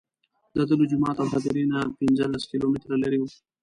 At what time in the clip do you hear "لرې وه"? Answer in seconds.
3.03-3.29